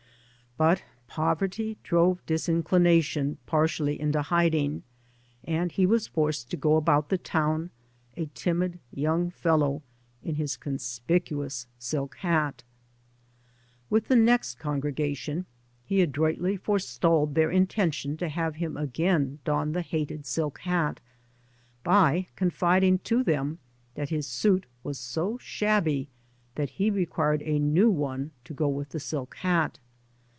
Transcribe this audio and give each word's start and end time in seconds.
But 0.57 0.83
poverty 1.07 1.77
drove 1.81 2.23
disinclination 2.27 3.37
partially 3.47 3.99
into 3.99 4.21
hiding, 4.21 4.83
and 5.43 5.71
he 5.71 5.87
was 5.87 6.05
forced 6.07 6.51
to 6.51 6.57
go 6.57 6.75
about 6.75 7.09
the 7.09 7.17
town, 7.17 7.71
a 8.15 8.27
timid 8.35 8.77
young 8.93 9.31
fellow 9.31 9.81
in 10.21 10.35
his 10.35 10.57
conspicuous 10.57 11.65
silk 11.79 12.17
hat. 12.17 12.61
[i6] 12.61 12.61
bvCoot^lc 12.61 12.63
MY 12.79 12.85
MOTHER 12.85 13.65
AND 13.71 13.89
I 13.89 13.89
With 13.89 14.07
his 14.09 14.17
next 14.25 14.59
congregation 14.59 15.45
he 15.83 16.01
adroitly 16.01 16.57
forestalled 16.57 17.33
their 17.33 17.49
intention 17.49 18.15
to 18.17 18.27
have 18.29 18.55
him 18.57 18.77
again 18.77 19.39
don 19.45 19.71
the 19.71 19.81
hated 19.81 20.25
silk 20.27 20.59
hat 20.59 20.99
by 21.83 22.27
confiding 22.35 22.99
to 23.05 23.23
them 23.23 23.57
that 23.95 24.09
his 24.09 24.27
suit 24.27 24.65
was 24.83 24.99
so 24.99 25.39
shabby 25.39 26.07
that 26.53 26.71
he 26.71 26.91
required 26.91 27.41
a 27.43 27.57
new 27.57 27.89
one 27.89 28.29
to 28.43 28.53
go 28.53 28.67
with 28.67 28.89
the 28.89 28.99
silk 28.99 29.35
hat. 29.37 29.79